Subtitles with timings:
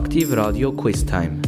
[0.00, 1.42] Aktiv Radio Quiz Time.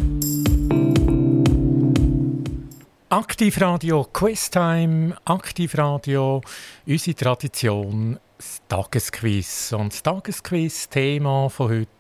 [3.09, 6.43] Aktiv Radio Quiz Time, Aktiv Radio,
[6.87, 9.73] unsere Tradition, das Tagesquiz.
[9.73, 11.91] Und das Tagesquiz-Thema von heute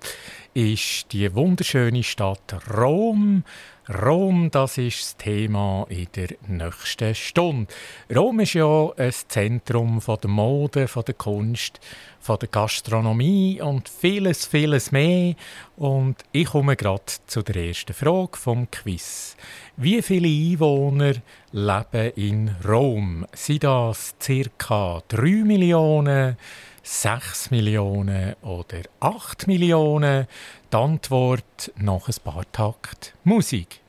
[0.52, 3.44] ist die wunderschöne Stadt Rom.
[3.88, 7.72] Rom, das ist das Thema in der nächsten Stunde.
[8.14, 11.80] Rom ist ja ein Zentrum von der Mode, von der Kunst,
[12.20, 15.34] von der Gastronomie und vieles, vieles mehr.
[15.76, 19.36] Und ich komme gerade zu der ersten Frage vom Quiz.
[19.76, 21.14] Wie viele Einwohner
[21.50, 23.26] leben in Rom?
[23.32, 24.14] Sind das
[24.58, 25.02] ca.
[25.08, 26.36] 3 Millionen,
[26.84, 30.28] 6 Millionen oder 8 Millionen?
[30.72, 33.80] Die Antwort nach ein paar Takt Musik.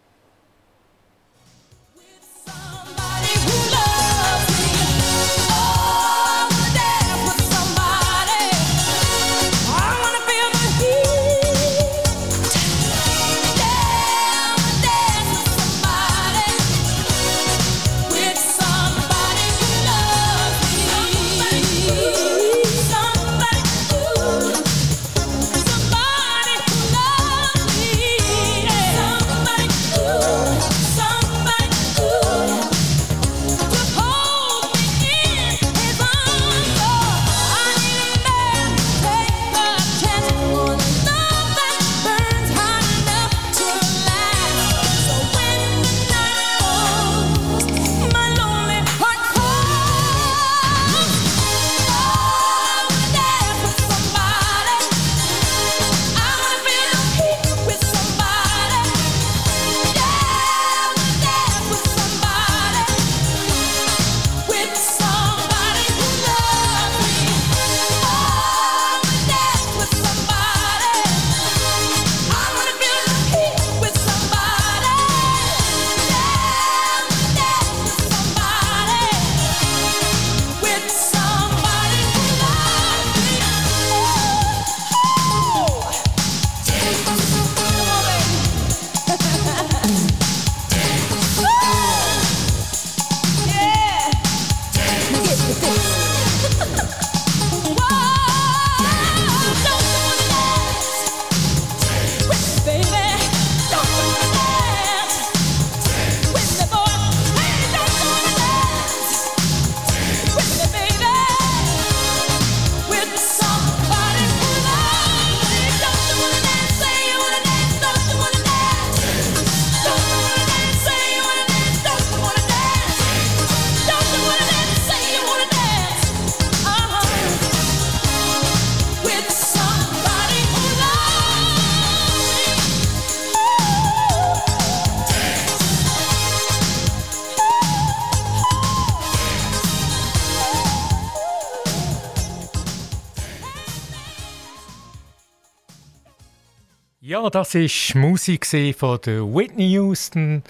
[147.33, 148.45] Das war Musik
[148.77, 150.43] von der Whitney Houston.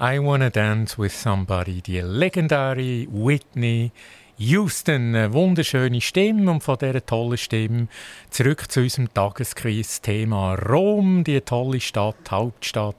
[0.00, 3.92] I Wanna Dance with Somebody, die legendäre Whitney
[4.38, 5.14] Houston.
[5.14, 7.88] Eine wunderschöne Stimme und von dieser tollen Stimme
[8.30, 12.96] zurück zu unserem Tagesquiz-Thema Rom, die tolle Stadt, Hauptstadt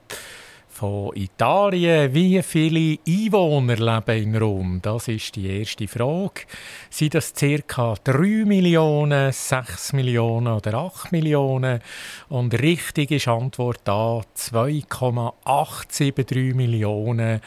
[0.82, 2.12] von Italien.
[2.12, 4.80] Wie viele Einwohner leben in Rom?
[4.82, 6.42] Das ist die erste Frage.
[6.90, 7.94] Sind das ca.
[8.04, 11.82] 3 Millionen, 6 Millionen oder 8 Millionen?
[12.30, 17.42] Und richtig ist Antwort A, 2,873 Millionen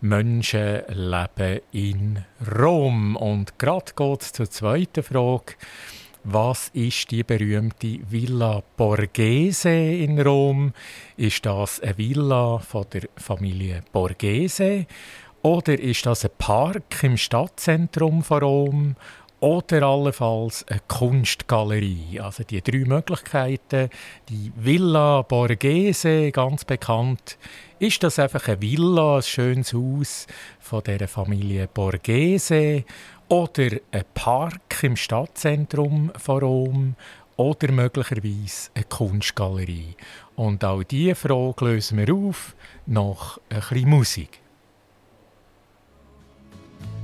[0.00, 2.24] Menschen leben in
[2.58, 3.16] Rom.
[3.16, 5.56] Und gerade geht es zur zweiten Frage.
[6.24, 10.72] Was ist die berühmte Villa Borghese in Rom?
[11.16, 14.86] Ist das eine Villa von der Familie Borghese?
[15.42, 18.96] Oder ist das ein Park im Stadtzentrum von Rom?
[19.40, 22.18] Oder allenfalls eine Kunstgalerie.
[22.18, 23.88] Also die drei Möglichkeiten.
[24.28, 27.38] Die Villa Borghese, ganz bekannt.
[27.78, 30.26] Ist das einfach eine Villa, ein schönes Haus
[30.58, 32.84] von der Familie Borghese?
[33.28, 36.94] Oder ein Park im Stadtzentrum von Rom
[37.36, 39.96] oder möglicherweise eine Kunstgalerie.
[40.34, 44.40] Und auch diese Frage lösen wir auf nach ein bisschen Musik.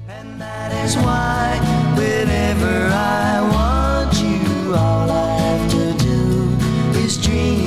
[0.08, 1.58] And that is why
[1.96, 7.63] whenever I want you, all I have to do is dream.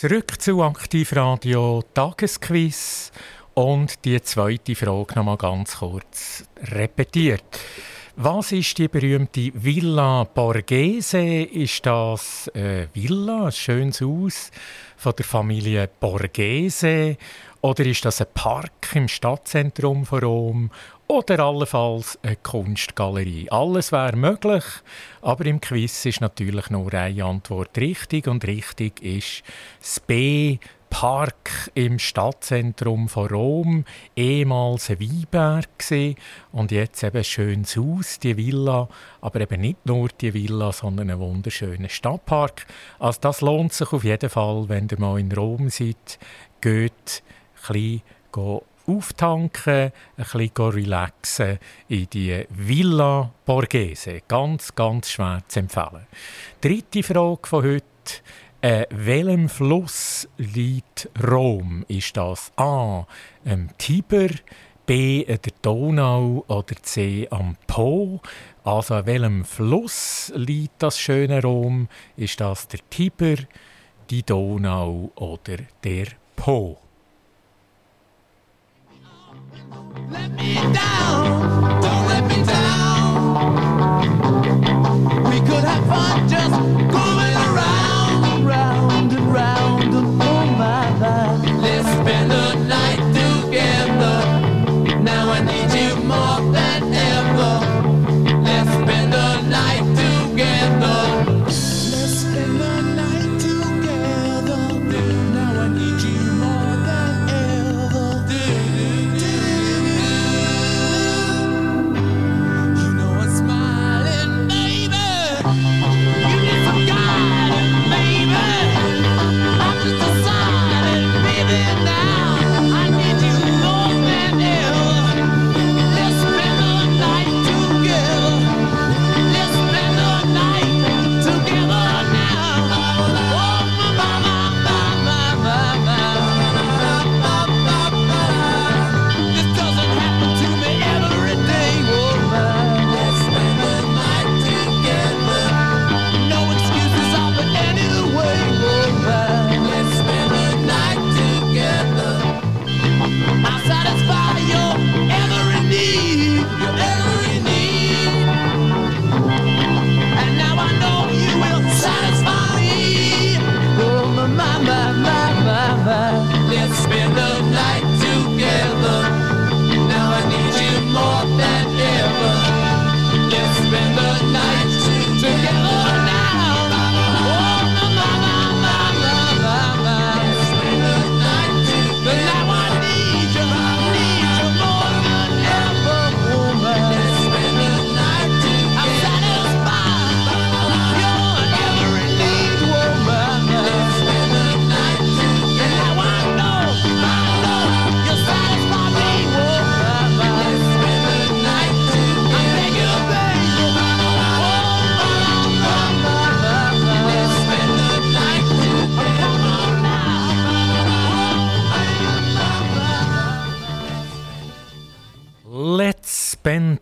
[0.00, 3.10] Zurück zu Aktivradio Tagesquiz
[3.54, 7.42] und die zweite Frage noch mal ganz kurz repetiert.
[8.14, 11.42] Was ist die berühmte Villa Borghese?
[11.42, 14.52] Ist das eine Villa, ein schönes Haus
[14.96, 17.16] von der Familie Borghese?
[17.60, 20.70] Oder ist das ein Park im Stadtzentrum von Rom?
[21.10, 23.48] Oder allenfalls eine Kunstgalerie.
[23.50, 24.64] Alles wäre möglich,
[25.22, 29.42] aber im Quiz ist natürlich nur eine Antwort richtig und richtig ist
[29.80, 30.58] das B.
[30.90, 33.84] Park im Stadtzentrum von Rom,
[34.16, 35.68] ehemals ein Weinberg
[36.52, 38.88] und jetzt eben ein schönes Haus, die Villa,
[39.22, 42.66] aber eben nicht nur die Villa, sondern ein wunderschöner Stadtpark.
[42.98, 46.18] Also das lohnt sich auf jeden Fall, wenn ihr mal in Rom seid,
[46.60, 47.22] geht
[47.68, 48.02] ein bisschen
[48.88, 54.22] auftanken, ein bisschen relaxen in die Villa Borghese.
[54.26, 56.06] Ganz, ganz schwer zu empfehlen.
[56.60, 57.84] Dritte Frage von heute.
[58.60, 61.84] Äh, welchem Fluss liegt Rom?
[61.86, 63.06] Ist das A.
[63.44, 64.30] am Tiber,
[64.84, 65.24] B.
[65.24, 67.28] der Donau oder C.
[67.30, 68.20] am Po?
[68.64, 71.88] Also an welchem Fluss liegt das schöne Rom?
[72.16, 73.36] Ist das der Tiber,
[74.10, 76.78] die Donau oder der Po?
[79.98, 80.12] Don't
[82.06, 82.22] let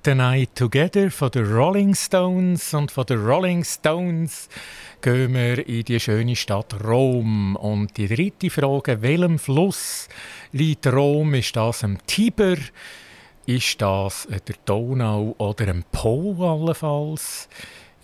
[0.07, 4.49] the night together von den Rolling Stones und von den Rolling Stones
[5.03, 7.57] gehen wir in die schöne Stadt Rom.
[7.57, 10.09] Und die dritte Frage, welchem Fluss
[10.53, 11.35] liegt Rom?
[11.35, 12.55] Ist das am Tiber?
[13.47, 17.49] Ist das der Donau oder am Po allenfalls?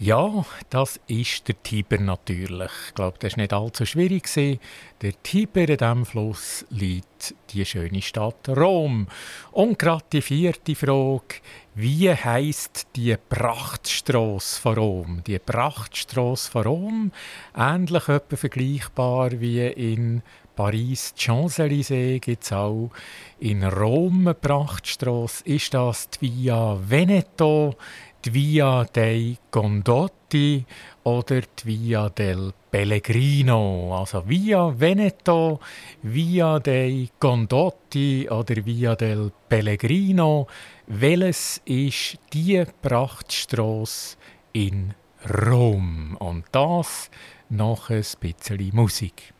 [0.04, 2.72] Ja, das ist der Tiber natürlich.
[2.88, 4.28] Ich glaube, das war nicht allzu schwierig.
[4.34, 9.06] Der Tiber in diesem Fluss liegt die schöne Stadt Rom.
[9.52, 11.36] Und gerade die vierte Frage,
[11.76, 15.22] wie heisst die Prachtstrasse von Rom?
[15.24, 17.12] Die Prachtstrasse von Rom,
[17.56, 20.22] ähnlich etwa vergleichbar wie in
[20.56, 22.90] Paris Champs-Élysées gibt es auch
[23.38, 25.44] in Rom eine Prachtstrasse.
[25.44, 27.76] Ist das die Via Veneto,
[28.24, 30.64] die Via dei Condotti
[31.02, 33.96] oder die Via del Pellegrino?
[33.98, 35.60] Also Via Veneto,
[36.02, 40.46] Via dei Condotti oder Via del Pellegrino.
[40.86, 44.16] Welches ist die Prachtstrasse
[44.52, 44.94] in
[45.28, 46.16] Rom?
[46.18, 47.10] Und das
[47.48, 49.32] nach ein bisschen Musik.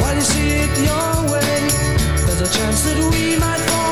[0.00, 1.17] While you see
[2.40, 3.87] a chance that we might fall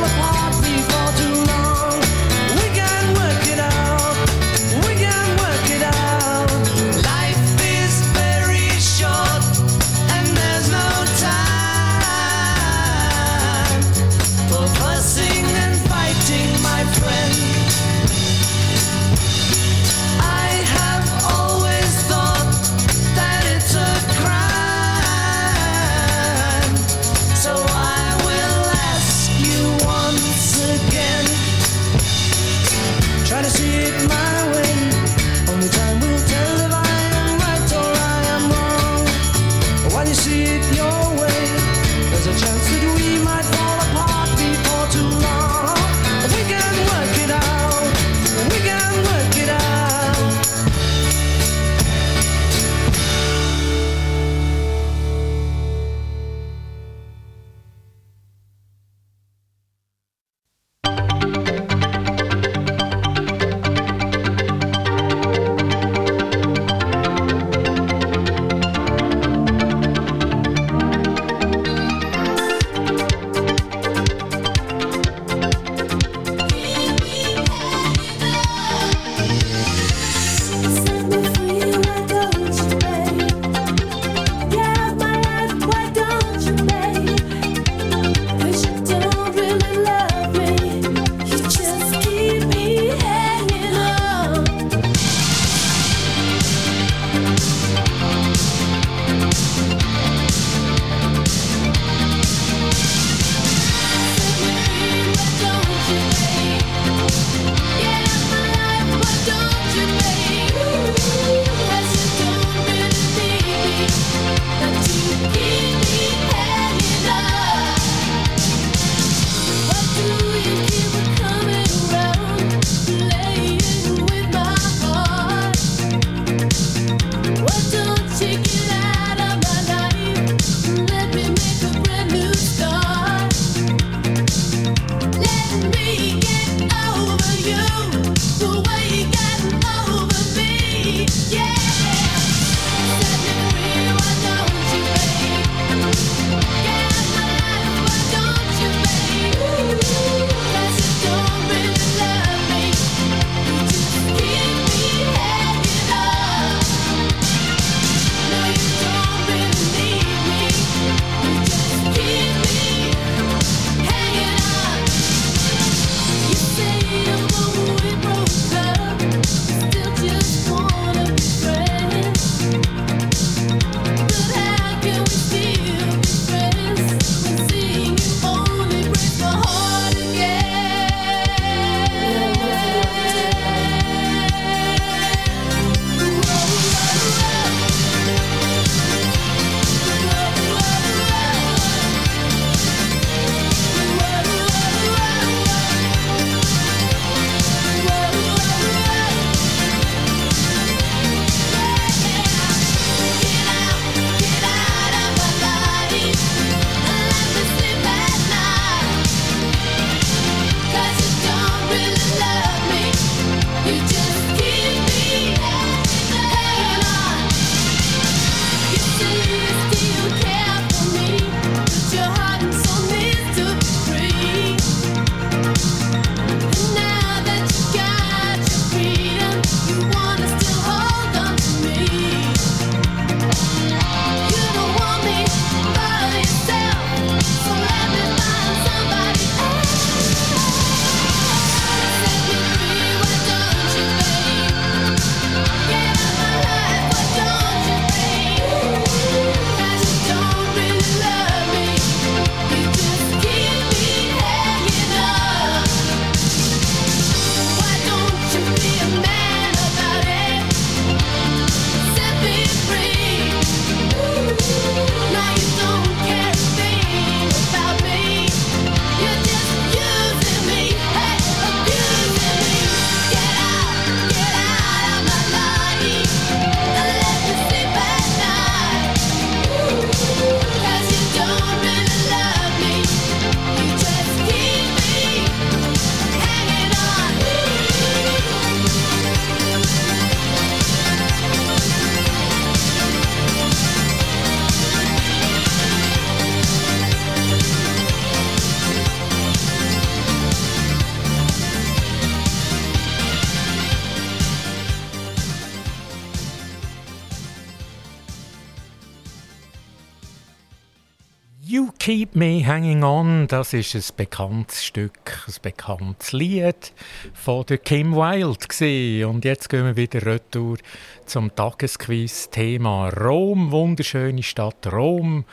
[312.56, 316.72] Hanging On, das ist ein bekanntes Stück, ein bekanntes Lied
[317.12, 319.06] von der Kim Wilde.
[319.06, 320.56] Und jetzt gehen wir wieder retour
[321.04, 325.26] zum Tagesquiz-Thema Rom, wunderschöne Stadt Rom.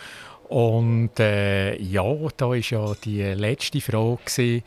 [0.49, 4.63] Und äh, ja, da ist ja die letzte Frage gewesen,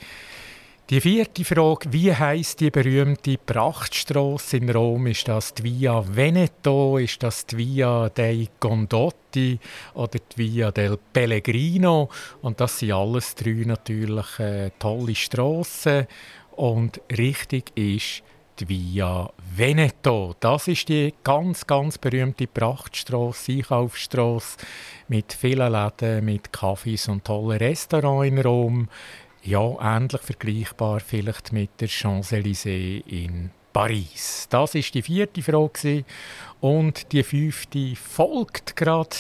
[0.88, 5.08] Die vierte Frage, wie heißt die berühmte Prachtstraße in Rom?
[5.08, 9.58] Ist das die Via Veneto, ist das die Via dei Condotti
[9.94, 12.08] oder die Via del Pellegrino?
[12.40, 16.06] Und das sind alles drei natürlich äh, tolle Straßen.
[16.52, 18.22] Und richtig ist
[18.60, 20.36] die Via Veneto.
[20.38, 24.58] Das ist die ganz, ganz berühmte Prachtstraße, Einkaufsstraße
[25.08, 28.88] mit vielen Läden, mit Cafés und tollen Restaurants in Rom
[29.46, 34.48] ja, ähnlich vergleichbar vielleicht mit der Champs-Élysées in Paris.
[34.50, 36.04] Das ist die vierte Frage
[36.60, 39.16] und die fünfte folgt gerade.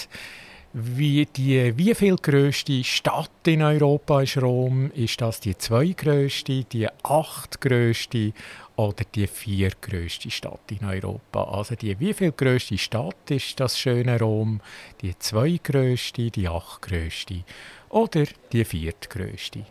[0.72, 4.90] Wie, die, wie viel größte Stadt in Europa ist Rom?
[4.90, 8.32] Ist das die zweitgrößte, die achtgrößte
[8.76, 11.44] oder die viertgrößte Stadt in Europa?
[11.44, 14.60] Also die wie viel größte Stadt ist das schöne Rom?
[15.00, 17.44] Die zweitgrößte, die achtgrößte
[17.88, 19.64] oder die viertgrößte?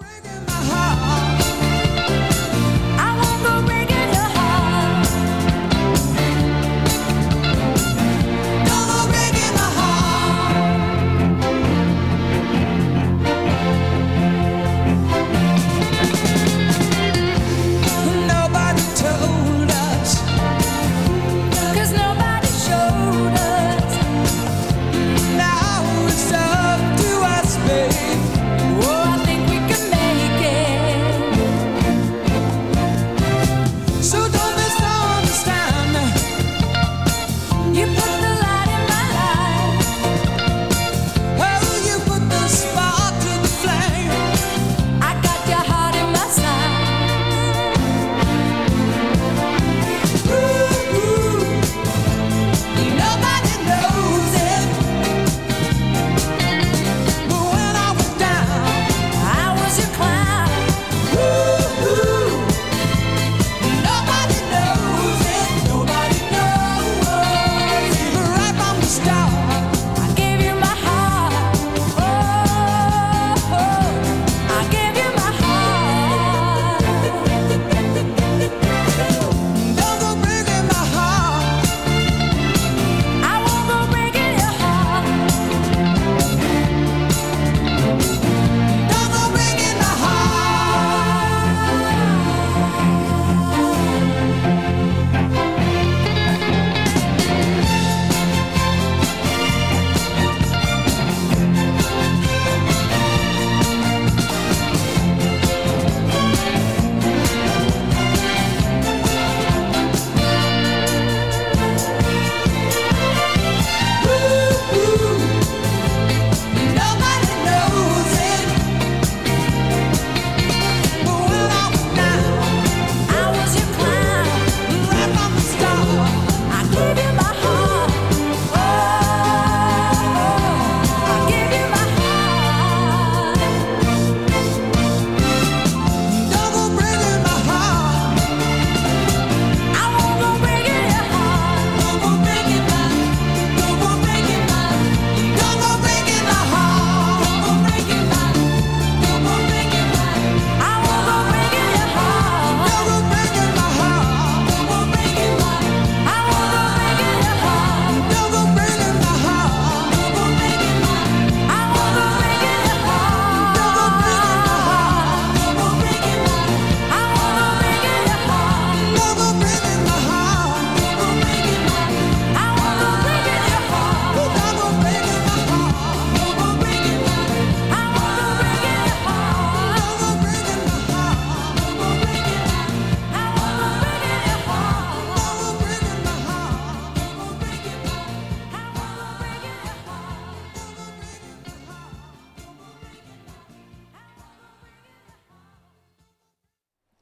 [0.00, 0.79] breaking my heart.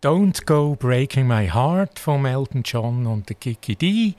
[0.09, 4.15] Don't Go Breaking My Heart von Elton John und der Kiki D.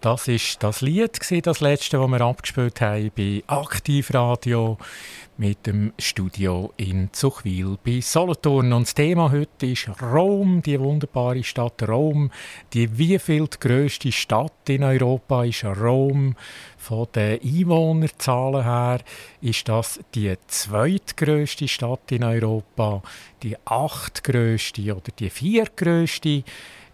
[0.00, 4.78] Das ist das Lied, das letzte, das wir abgespielt haben bei Aktivradio
[5.36, 8.72] mit dem Studio in Zuchwil bei Solothurn.
[8.72, 12.30] Und das Thema heute ist Rom, die wunderbare Stadt Rom.
[12.72, 16.36] Die wievielte grösste Stadt in Europa ist Rom?
[16.76, 19.00] Von den Einwohnerzahlen her
[19.40, 23.02] ist das die zweitgrößte Stadt in Europa,
[23.42, 26.44] die achtgrößte oder die viertgrößte.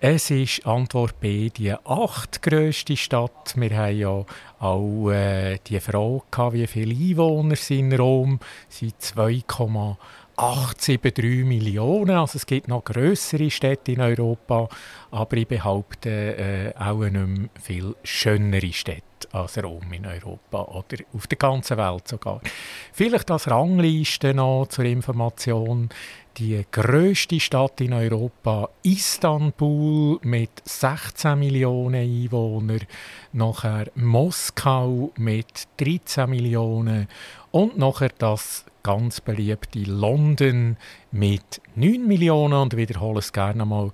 [0.02, 3.52] Es ist Antwort B die achtgrößte Stadt.
[3.56, 4.24] Wir haben ja
[4.58, 8.40] auch äh, die Frage wie viele Einwohner sind in Rom.
[8.70, 9.96] Es sind 2,8
[10.40, 12.16] 873 Millionen.
[12.16, 14.70] Also es gibt noch größere Städte in Europa,
[15.10, 20.96] aber ich behaupte äh, auch nicht mehr viel schönere Städte als Rom in Europa oder
[21.12, 22.40] auf der ganzen Welt sogar.
[22.92, 25.90] Vielleicht als Rangliste noch zur Information.
[26.40, 32.80] Die größte Stadt in Europa, Istanbul, mit 16 Millionen Einwohnern.
[33.34, 37.08] Nachher Moskau mit 13 Millionen.
[37.50, 40.78] Und nachher das ganz beliebte London
[41.12, 42.54] mit 9 Millionen.
[42.54, 43.92] Und wiederhole es gerne mal.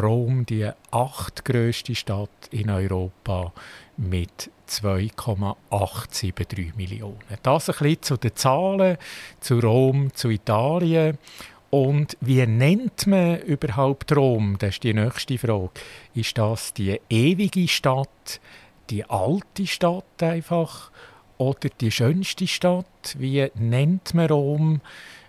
[0.00, 3.52] Rom, die achtgrößte Stadt in Europa
[3.96, 7.18] mit 2,873 Millionen.
[7.42, 8.98] Das ein bisschen zu den Zahlen,
[9.40, 11.18] zu Rom, zu Italien.
[11.70, 14.56] Und wie nennt man überhaupt Rom?
[14.58, 15.70] Das ist die nächste Frage.
[16.14, 18.40] Ist das die ewige Stadt,
[18.88, 20.90] die alte Stadt einfach
[21.36, 23.16] oder die schönste Stadt?
[23.18, 24.80] Wie nennt man Rom?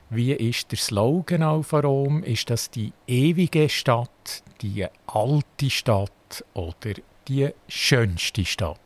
[0.10, 2.24] Wie ist der Slogan auch von Rom?
[2.24, 6.94] Ist das die ewige Stadt, die alte Stadt oder
[7.28, 8.80] die schönste Stadt?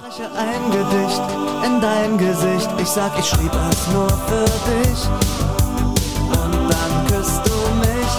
[0.00, 1.20] Spreche ein Gedicht
[1.66, 2.70] in dein Gesicht.
[2.78, 5.00] Ich sag, ich schrieb es nur für dich.
[6.40, 8.12] Und dann küsst du mich.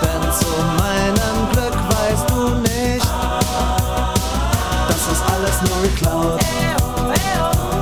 [0.00, 0.46] Denn zu
[0.78, 3.06] meinem Glück weißt du nicht,
[4.88, 6.40] das ist alles nur geklaut.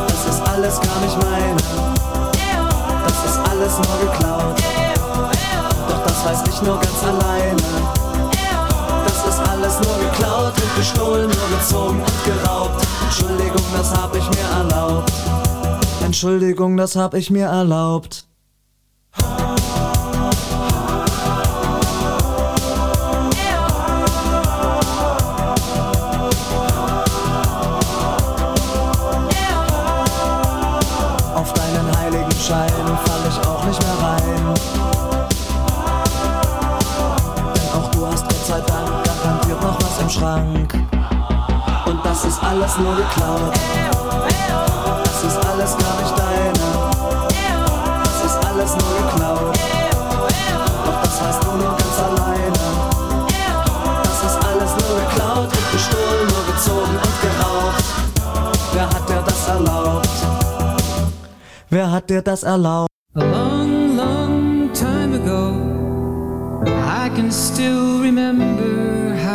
[0.08, 1.56] Das ist alles gar nicht meine.
[3.06, 4.62] Das ist alles nur geklaut.
[5.88, 7.97] Doch das weiß ich nur ganz alleine
[10.78, 12.86] gestohlen, nur gezogen und geraubt.
[13.04, 15.12] Entschuldigung, das hab ich mir erlaubt.
[16.04, 18.27] Entschuldigung, das hab ich mir erlaubt.
[40.08, 40.74] Im Schrank.
[41.86, 43.52] Und das ist alles nur geklaut.
[45.04, 46.64] Das ist alles gar nicht deine.
[48.04, 49.58] Das ist alles nur geklaut.
[50.86, 52.52] Doch das weißt du nur ganz alleine.
[54.02, 57.84] Das ist alles nur geklaut und gestohlen, nur gezogen und geraubt.
[58.72, 60.08] Wer hat dir das erlaubt?
[61.70, 62.88] Wer hat dir das erlaubt?
[63.14, 69.07] A long, long time ago, I can still remember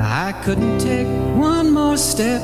[0.00, 2.42] I couldn't take one more step.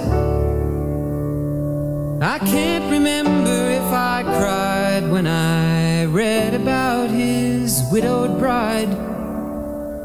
[2.21, 8.91] I can't remember if I cried when I read about his widowed bride.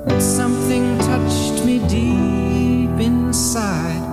[0.05, 4.12] But something touched me deep inside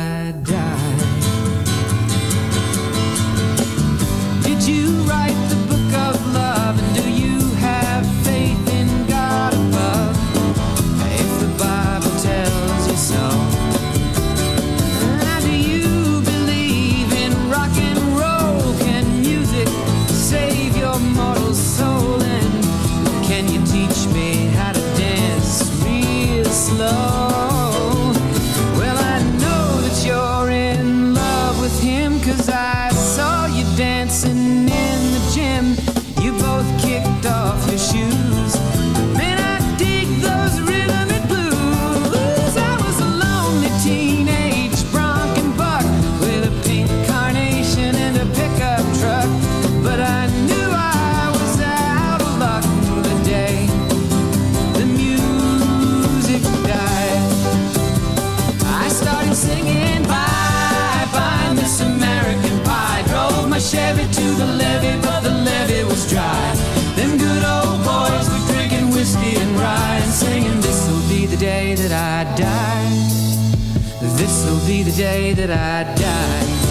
[74.91, 76.61] the day that I die.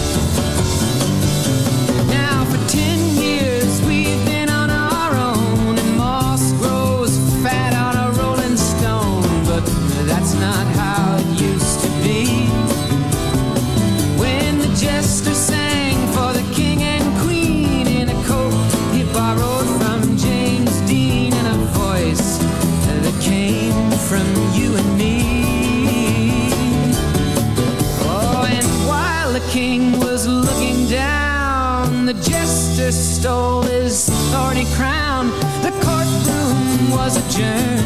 [2.73, 3.10] stole
[37.41, 37.80] Yeah.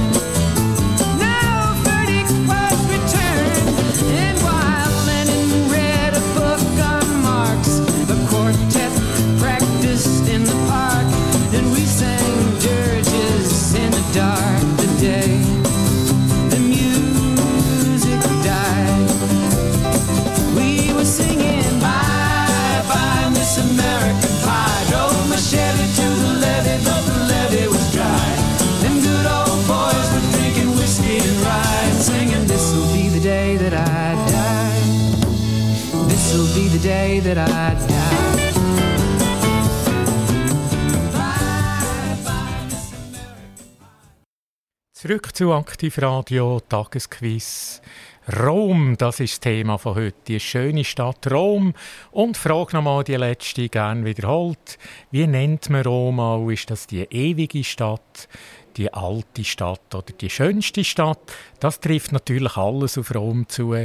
[45.05, 47.79] Zurück zu Aktivradio, Tagesquiz.
[48.39, 50.17] Rom, das ist das Thema von heute.
[50.27, 51.75] Die schöne Stadt Rom.
[52.09, 54.79] Und frage nochmal die letzte, gern wiederholt.
[55.11, 56.49] Wie nennt man Rom auch?
[56.49, 58.27] Ist das die ewige Stadt?
[58.77, 61.19] Die alte Stadt oder die schönste Stadt,
[61.59, 63.75] das trifft natürlich alles auf Rom zu.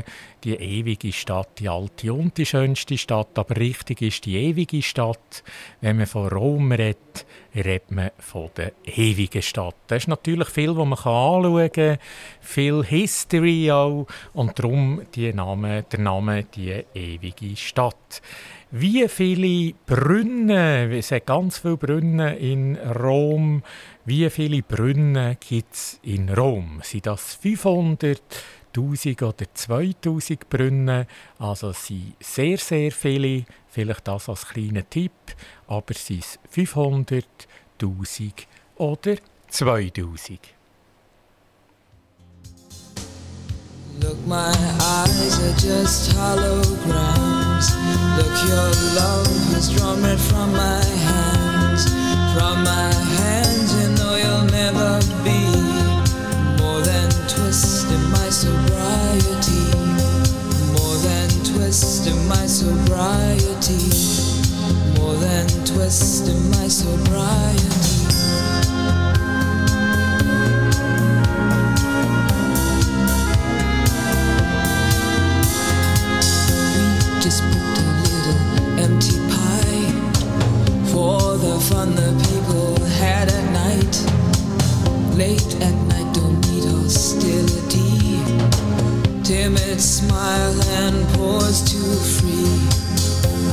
[0.44, 3.38] Die ewige Stadt, die alte und die schönste Stadt.
[3.38, 5.44] Aber richtig ist die ewige Stadt.
[5.80, 9.76] Wenn man von Rom redet, redet man von der ewigen Stadt.
[9.86, 11.98] Da ist natürlich viel, was man anschauen kann,
[12.40, 18.22] viel History auch und darum die Name, der Name die ewige Stadt.
[18.72, 23.64] Wie viele Brunnen, es hat ganz viele Brunnen in Rom,
[24.10, 26.80] wie viele Brunnen gibt es in Rom?
[26.82, 28.20] Sind das 500,
[28.76, 31.06] 1000 oder 2000 Brunnen?
[31.38, 35.12] Also es sind sehr, sehr viele, vielleicht das als kleiner Tipp,
[35.68, 37.24] aber es sind 500,
[37.80, 38.48] 1000
[38.78, 39.14] oder
[39.48, 40.40] 2000.
[44.00, 44.50] Look, my
[44.80, 47.76] eyes are just holograms.
[48.16, 51.84] Look, your love has drawn red from my hands.
[52.34, 53.39] From my hands,
[62.60, 63.88] sobriety.
[64.98, 67.64] More than twist in my sobriety.
[76.74, 78.40] We just booked a little
[78.84, 79.88] empty pie
[80.92, 83.94] for the fun the people had at night.
[85.16, 87.69] Late at night, don't need hostility.
[89.30, 92.50] Timid smile and pause too free.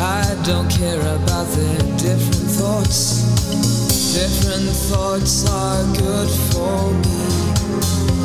[0.01, 3.21] I don't care about their different thoughts.
[4.17, 7.21] Different thoughts are good for me.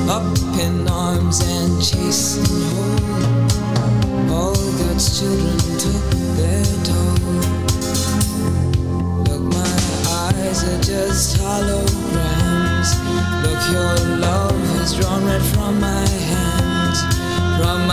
[0.09, 0.25] Up
[0.65, 4.31] in arms and chasing home.
[4.31, 6.09] All God's children took
[6.41, 7.37] their toll.
[9.29, 9.77] Look, my
[10.25, 12.91] eyes are just holograms.
[13.45, 16.42] Look, your love has drawn red from my hands.
[17.63, 17.93] From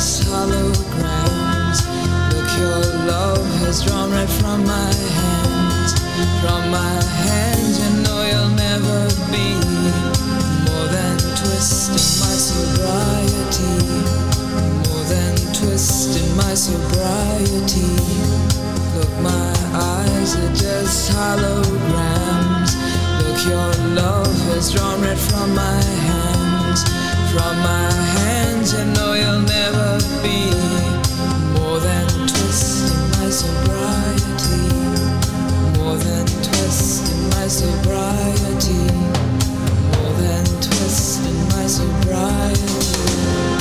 [0.00, 1.84] holograms.
[2.32, 5.92] Look, your love has drawn right from my hands.
[6.40, 6.96] From my
[7.28, 9.52] hands, you know you'll never be
[10.64, 13.74] more than twisting my sobriety.
[14.88, 17.92] More than twisting my sobriety.
[18.96, 22.76] Look, my eyes are just holograms.
[23.20, 26.82] Look, your love has drawn right from my hands.
[27.32, 28.31] From my hands,
[28.70, 30.38] you know you'll never be
[31.58, 34.62] more than twisting my sobriety.
[35.78, 38.84] More than twisting my sobriety.
[39.98, 43.51] More than twisting my sobriety.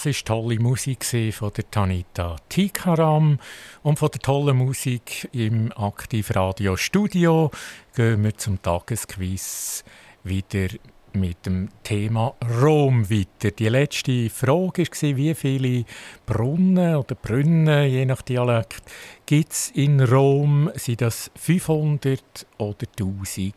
[0.00, 3.38] Das ist tolle Musik von der Tanita Tikaram
[3.82, 7.50] und von der tollen Musik im Aktivradio Studio
[7.94, 9.84] gehen wir zum Tagesquiz
[10.24, 10.68] wieder
[11.12, 12.32] mit dem Thema
[12.62, 13.50] Rom weiter.
[13.50, 15.84] Die letzte Frage war, wie viele
[16.24, 18.80] Brunnen oder Brunnen, je nach Dialekt,
[19.26, 20.70] gibt es in Rom?
[20.76, 23.54] Sind das 500 oder 1000?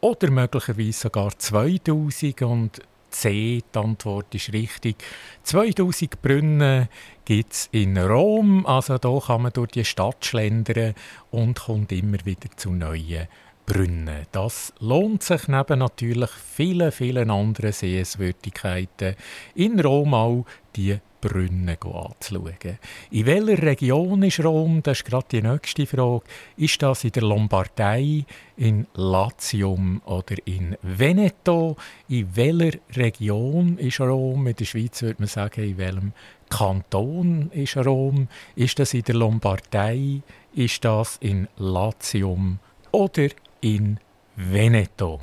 [0.00, 2.42] Oder möglicherweise sogar 2000?
[2.42, 2.80] Und
[3.10, 4.96] C, die Antwort ist richtig.
[5.42, 6.88] 2000 Brunnen
[7.24, 8.66] gibt es in Rom.
[8.66, 10.94] Also da kann man durch die Stadt schlendern
[11.30, 13.28] und kommt immer wieder zu neuen
[13.66, 14.26] Brunnen.
[14.32, 19.14] Das lohnt sich neben natürlich vielen, vielen anderen Sehenswürdigkeiten
[19.54, 22.78] in Rom auch die Brunnen anzuschauen.
[23.10, 24.82] In welcher Region ist Rom?
[24.82, 26.24] Das ist gerade die nächste Frage.
[26.56, 28.24] Ist das in der Lombardei,
[28.56, 31.76] in Latium oder in Veneto?
[32.08, 34.46] In welcher Region ist Rom?
[34.46, 36.12] In der Schweiz würde man sagen, in welchem
[36.48, 38.28] Kanton ist Rom?
[38.54, 40.22] Ist das in der Lombardei?
[40.54, 42.58] Ist das in Latium
[42.92, 43.28] oder
[43.60, 43.98] in
[44.36, 45.20] Veneto?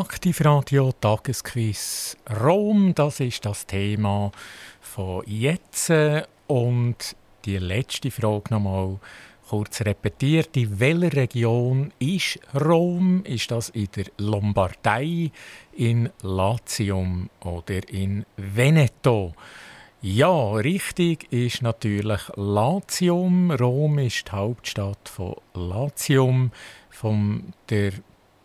[0.00, 4.32] Aktivradio Tagesquiz Rom, das ist das Thema
[4.80, 5.92] von jetzt.
[6.46, 8.98] Und die letzte Frage nochmal
[9.46, 10.56] kurz repetiert.
[10.56, 13.24] In welcher Region ist Rom?
[13.24, 15.32] Ist das in der Lombardei,
[15.72, 19.34] in Latium oder in Veneto?
[20.00, 23.50] Ja, richtig ist natürlich Latium.
[23.50, 26.52] Rom ist die Hauptstadt von Latium,
[26.88, 27.92] vom, der,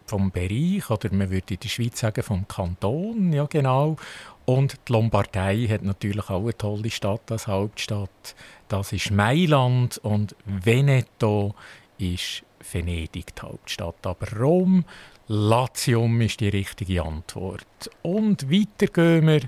[0.05, 3.97] vom Bereich, oder man würde in der Schweiz sagen vom Kanton, ja genau.
[4.45, 8.35] Und die Lombardei hat natürlich auch eine tolle Stadt als Hauptstadt.
[8.67, 11.55] Das ist Mailand und Veneto
[11.97, 14.05] ist Venedig die Hauptstadt.
[14.05, 14.85] Aber Rom,
[15.27, 17.89] Latium ist die richtige Antwort.
[18.03, 19.41] Und weiter gehen wir.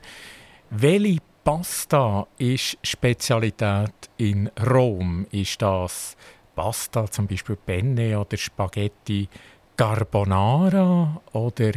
[0.72, 5.28] Welche Pasta ist Spezialität in Rom.
[5.32, 6.18] Ist das
[6.56, 9.30] Pasta, zum Beispiel Penne oder Spaghetti
[9.78, 11.72] Carbonara oder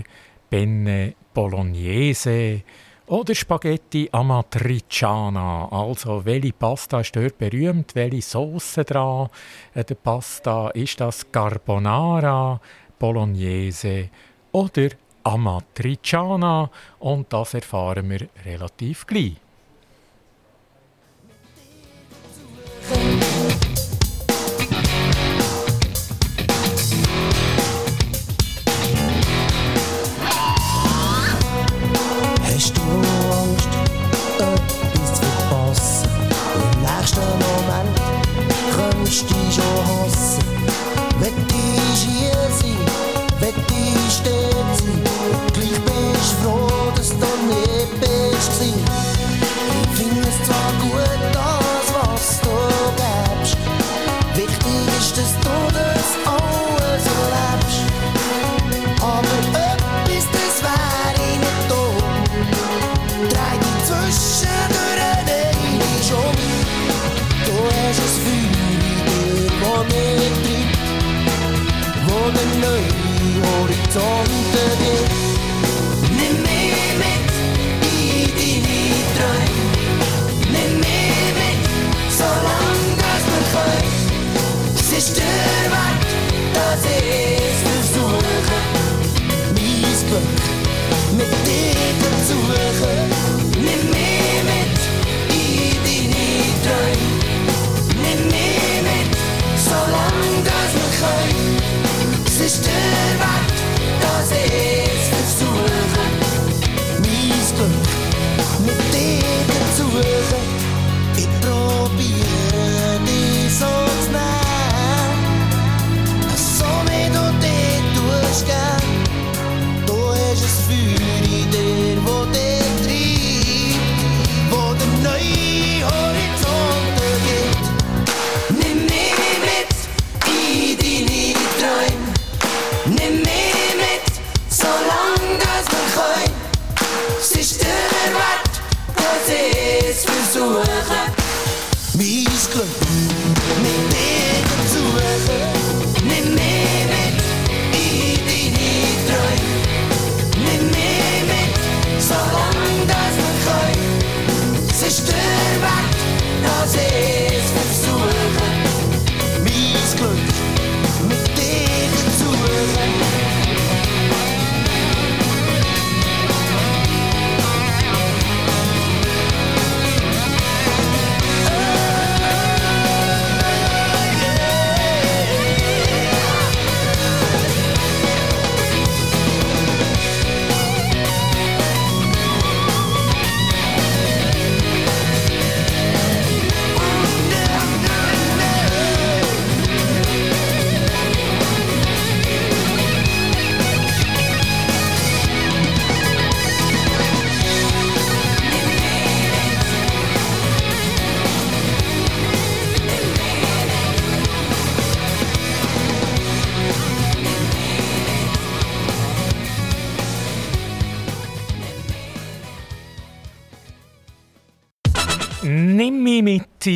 [0.49, 2.63] Penne Bolognese
[3.07, 5.69] oder Spaghetti Amatriciana?
[5.71, 7.95] Also, welche Pasta ist dort berühmt?
[7.95, 9.29] Welche Sauce dran?
[9.75, 12.59] Äh, der Pasta ist das Carbonara,
[12.99, 14.09] Bolognese
[14.53, 14.89] oder
[15.23, 16.71] Amatriciana?
[17.01, 19.37] Und das erfahren wir relativ gleich.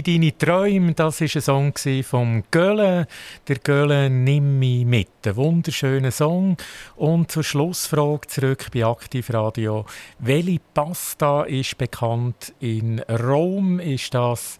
[0.04, 0.94] Deine Träume.
[0.94, 1.40] Das war ein
[1.74, 3.06] Song vom Gölle.
[3.48, 5.08] Der Gölle Nimm mich mit.
[5.26, 6.56] Ein wunderschöner Song.
[6.96, 9.86] Und zur Schlussfrage zurück bei Aktivradio.
[10.18, 13.80] Welche Pasta ist bekannt in Rom?
[13.80, 14.58] Ist das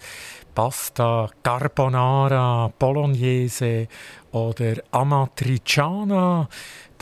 [0.55, 3.89] Pasta Carbonara, Bolognese
[4.33, 6.49] oder Amatriciana?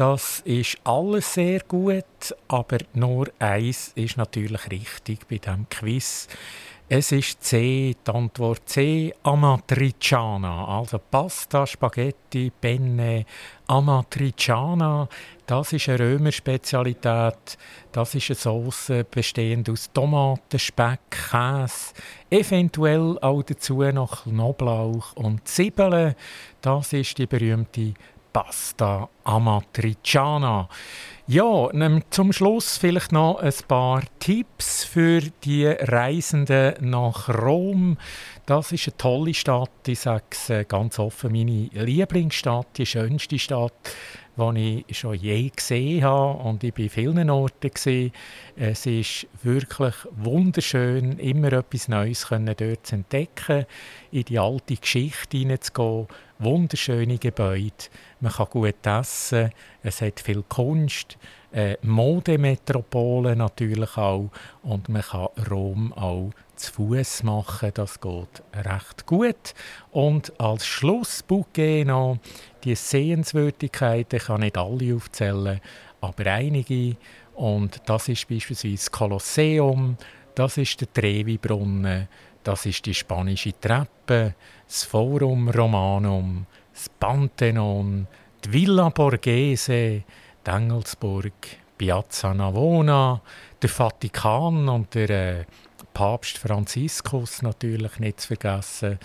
[0.02, 6.28] das ist alles sehr gut, aber nur eins ist natürlich richtig bei diesem Quiz.
[6.94, 13.24] Es ist C, die Antwort C, Amatriciana, also Pasta, Spaghetti, Penne,
[13.66, 15.08] Amatriciana.
[15.46, 17.56] Das ist eine Römerspezialität.
[17.92, 21.94] Das ist eine Sauce bestehend aus Tomaten, Speck, Käse,
[22.28, 26.14] eventuell auch dazu noch Knoblauch und Zwiebeln.
[26.60, 27.94] Das ist die berühmte
[28.34, 30.68] Pasta Amatriciana.
[31.32, 31.70] Ja,
[32.10, 37.96] zum Schluss vielleicht noch ein paar Tipps für die Reisenden nach Rom.
[38.44, 43.38] Das ist eine tolle Stadt, ich sage es äh, ganz offen, meine Lieblingsstadt, die schönste
[43.38, 43.72] Stadt,
[44.36, 48.12] die ich schon je gesehen habe und ich war vielen Orten.
[48.56, 53.64] Es ist wirklich wunderschön, immer etwas Neues dort zu entdecken,
[54.10, 56.08] in die alte Geschichte hineinzugehen,
[56.42, 57.72] wunderschöne Gebäude,
[58.20, 59.50] man kann gut essen,
[59.82, 61.16] es hat viel Kunst,
[61.52, 64.30] äh, Modemetropole natürlich auch
[64.62, 69.54] und man kann Rom auch zu Fuß machen, das geht recht gut.
[69.90, 72.18] Und als Schlussbouquet noch
[72.64, 75.60] die Sehenswürdigkeiten, ich kann nicht alle aufzählen,
[76.00, 76.96] aber einige.
[77.34, 79.96] Und das ist beispielsweise das Kolosseum,
[80.34, 82.08] das ist der Trevi-Brunnen,
[82.44, 84.34] das ist die spanische Treppe,
[84.66, 88.06] das Forum Romanum, das Pantheon,
[88.44, 90.02] die Villa Borghese,
[90.46, 91.32] die Engelsburg,
[91.78, 93.20] Piazza Navona,
[93.60, 95.44] der Vatikan und der äh,
[95.94, 98.98] Papst Franziskus natürlich nicht zu vergessen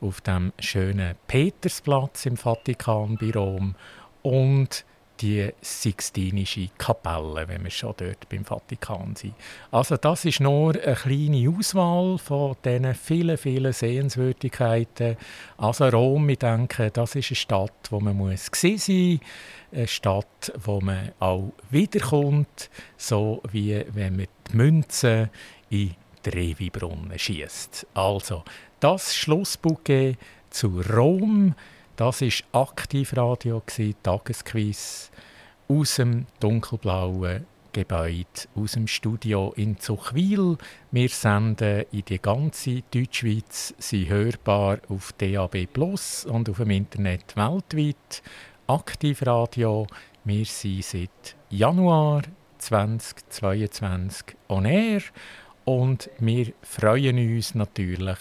[0.00, 3.74] auf dem schönen Petersplatz im Vatikan bei Rom
[4.22, 4.84] und
[5.24, 9.32] die Sixtinische Kapelle, wenn wir schon dort beim Vatikan sind.
[9.70, 15.16] Also das ist nur eine kleine Auswahl von diesen vielen, vielen Sehenswürdigkeiten.
[15.56, 18.88] Also Rom, ich denke, das ist eine Stadt, wo man muss sein muss,
[19.72, 22.68] eine Stadt, wo man auch wiederkommt,
[22.98, 25.30] so wie wenn man die Münzen
[25.70, 27.86] in Trevi-Brunnen schießt.
[27.94, 28.44] Also
[28.78, 30.18] das Schlussbouquet
[30.50, 31.54] zu Rom.
[31.96, 33.62] Das war Aktivradio,
[34.02, 35.12] Tagesquiz
[35.68, 38.26] aus dem dunkelblauen Gebäude,
[38.56, 40.58] aus dem Studio in Zuchwil.
[40.90, 47.36] Wir senden in die ganze Deutschschweiz, sie hörbar auf DAB Plus und auf dem Internet
[47.36, 48.24] weltweit.
[48.66, 49.86] Aktivradio,
[50.24, 52.22] wir sind seit Januar
[52.58, 55.00] 2022 on air
[55.64, 58.18] und wir freuen uns natürlich,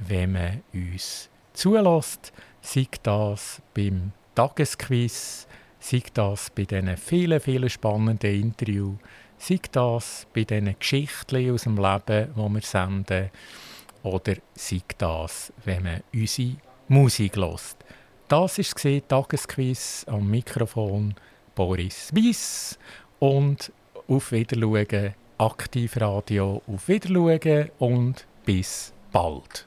[0.00, 2.34] wenn man uns zulässt
[2.66, 5.46] sei das beim Tagesquiz,
[5.78, 8.96] sei das bei diesen vielen, vielen spannenden Interviews,
[9.38, 13.30] sei das bei diesen Geschichten aus dem Leben, die wir senden,
[14.02, 16.56] oder sei das, wenn man unsere
[16.88, 17.76] Musik hört.
[18.28, 21.14] Das war Tagesquiz am Mikrofon
[21.54, 22.78] Boris Wies
[23.20, 23.72] und
[24.08, 29.66] auf Wiedersehen, Aktivradio auf Wiedersehen und bis bald.